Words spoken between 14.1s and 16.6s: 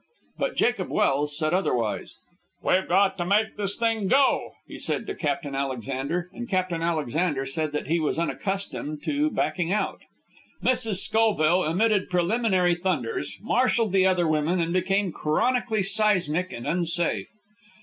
women, and became chronically seismic